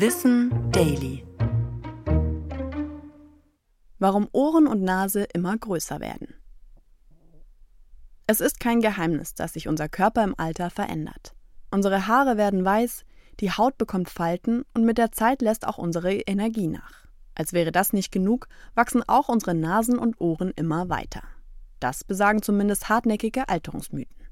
Wissen 0.00 0.70
Daily. 0.70 1.26
Warum 3.98 4.28
Ohren 4.30 4.68
und 4.68 4.80
Nase 4.80 5.24
immer 5.34 5.58
größer 5.58 5.98
werden. 5.98 6.34
Es 8.28 8.40
ist 8.40 8.60
kein 8.60 8.80
Geheimnis, 8.80 9.34
dass 9.34 9.54
sich 9.54 9.66
unser 9.66 9.88
Körper 9.88 10.22
im 10.22 10.38
Alter 10.38 10.70
verändert. 10.70 11.34
Unsere 11.72 12.06
Haare 12.06 12.36
werden 12.36 12.64
weiß, 12.64 13.04
die 13.40 13.50
Haut 13.50 13.76
bekommt 13.76 14.08
Falten 14.08 14.64
und 14.72 14.84
mit 14.84 14.98
der 14.98 15.10
Zeit 15.10 15.42
lässt 15.42 15.66
auch 15.66 15.78
unsere 15.78 16.14
Energie 16.14 16.68
nach. 16.68 17.08
Als 17.34 17.52
wäre 17.52 17.72
das 17.72 17.92
nicht 17.92 18.12
genug, 18.12 18.46
wachsen 18.76 19.02
auch 19.04 19.28
unsere 19.28 19.56
Nasen 19.56 19.98
und 19.98 20.20
Ohren 20.20 20.52
immer 20.54 20.88
weiter. 20.88 21.24
Das 21.80 22.04
besagen 22.04 22.40
zumindest 22.40 22.88
hartnäckige 22.88 23.48
Alterungsmythen. 23.48 24.28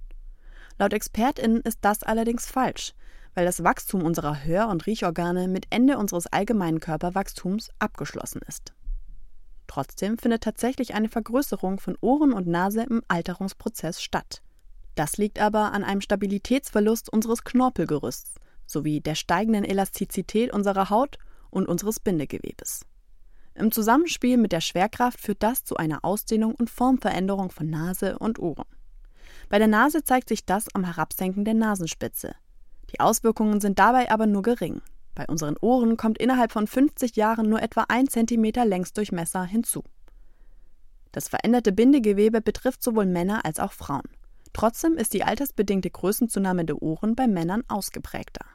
Laut 0.79 0.93
ExpertInnen 0.93 1.63
ist 1.63 1.79
das 1.81 2.05
allerdings 2.05 2.47
falsch, 2.47 2.95
weil 3.37 3.45
das 3.45 3.63
Wachstum 3.63 4.03
unserer 4.03 4.45
Hör- 4.45 4.69
und 4.69 4.87
Riechorgane 4.87 5.47
mit 5.47 5.67
Ende 5.69 5.99
unseres 5.99 6.27
allgemeinen 6.27 6.81
Körperwachstums 6.81 7.69
abgeschlossen 7.79 8.41
ist. 8.49 8.73
Trotzdem 9.67 10.17
findet 10.17 10.43
tatsächlich 10.43 10.95
eine 10.95 11.11
Vergrößerung 11.11 11.79
von 11.79 11.99
Ohren 12.01 12.33
und 12.33 12.47
Nase 12.47 12.85
im 12.85 13.03
Alterungsprozess 13.09 14.03
statt. 14.03 14.41
Das 14.95 15.19
liegt 15.19 15.39
aber 15.39 15.73
an 15.73 15.85
einem 15.85 16.01
Stabilitätsverlust 16.01 17.13
unseres 17.13 17.45
Knorpelgerüsts 17.45 18.37
sowie 18.67 19.03
der 19.03 19.15
steigenden 19.15 19.65
Elastizität 19.65 20.53
unserer 20.53 20.89
Haut 20.89 21.19
und 21.51 21.69
unseres 21.69 22.01
Bindegewebes. 22.01 22.87
Im 23.55 23.71
Zusammenspiel 23.71 24.39
mit 24.39 24.53
der 24.53 24.63
Schwerkraft 24.63 25.21
führt 25.21 25.43
das 25.43 25.63
zu 25.63 25.77
einer 25.77 26.05
Ausdehnung 26.07 26.55
und 26.55 26.71
Formveränderung 26.71 27.51
von 27.51 27.69
Nase 27.69 28.19
und 28.19 28.39
Ohren. 28.39 28.67
Bei 29.51 29.59
der 29.59 29.69
Nase 29.69 30.05
zeigt 30.05 30.31
sich 30.31 30.47
das 30.47 30.75
am 30.75 30.85
Herabsenken 30.85 31.45
der 31.45 31.55
Nasenspitze. 31.55 32.35
Die 32.97 33.01
Auswirkungen 33.01 33.61
sind 33.61 33.79
dabei 33.79 34.11
aber 34.11 34.27
nur 34.27 34.41
gering. 34.41 34.81
Bei 35.15 35.27
unseren 35.27 35.57
Ohren 35.61 35.99
kommt 35.99 36.17
innerhalb 36.17 36.51
von 36.51 36.67
50 36.67 37.15
Jahren 37.15 37.47
nur 37.47 37.61
etwa 37.61 37.85
ein 37.89 38.09
Zentimeter 38.09 38.65
Längsdurchmesser 38.65 39.45
hinzu. 39.45 39.85
Das 41.13 41.29
veränderte 41.29 41.73
Bindegewebe 41.73 42.41
betrifft 42.41 42.83
sowohl 42.83 43.05
Männer 43.05 43.45
als 43.45 43.61
auch 43.61 43.73
Frauen. 43.73 44.09
Trotzdem 44.55 44.97
ist 44.97 45.13
die 45.13 45.25
altersbedingte 45.25 45.91
Größenzunahme 45.91 46.65
der 46.65 46.81
Ohren 46.81 47.15
bei 47.15 47.27
Männern 47.27 47.65
ausgeprägter. 47.69 48.47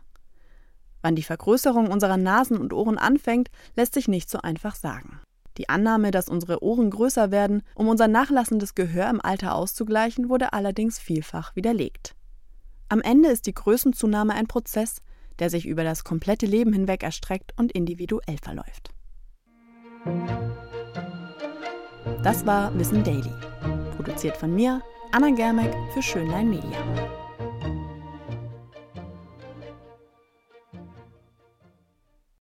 Wann 1.04 1.16
die 1.16 1.22
Vergrößerung 1.22 1.92
unserer 1.92 2.18
Nasen 2.18 2.58
und 2.58 2.74
Ohren 2.74 2.98
anfängt, 2.98 3.52
lässt 3.76 3.94
sich 3.94 4.08
nicht 4.08 4.28
so 4.28 4.40
einfach 4.40 4.74
sagen. 4.74 5.20
Die 5.58 5.70
Annahme, 5.70 6.10
dass 6.10 6.30
unsere 6.30 6.64
Ohren 6.64 6.90
größer 6.90 7.30
werden, 7.30 7.62
um 7.76 7.88
unser 7.88 8.08
nachlassendes 8.08 8.74
Gehör 8.74 9.08
im 9.08 9.22
Alter 9.22 9.54
auszugleichen, 9.54 10.30
wurde 10.30 10.54
allerdings 10.54 10.98
vielfach 10.98 11.56
widerlegt. 11.56 12.16
Am 12.92 13.00
Ende 13.00 13.30
ist 13.30 13.48
die 13.48 13.54
Größenzunahme 13.54 14.34
ein 14.34 14.48
Prozess, 14.48 14.98
der 15.40 15.50
sich 15.50 15.66
über 15.66 15.86
das 15.86 16.04
komplette 16.04 16.46
Leben 16.46 16.74
hinweg 16.74 17.04
erstreckt 17.04 17.54
und 17.56 17.72
individuell 17.72 18.36
verläuft. 18.44 18.94
Das 22.22 22.46
war 22.46 22.78
Wissen 22.78 23.02
Daily, 23.06 23.32
produziert 23.96 24.36
von 24.36 24.54
mir, 24.54 24.82
Anna 25.14 25.30
Germeck 25.30 25.74
für 25.94 26.02
Schönlein 26.02 26.50
Media. 26.50 27.21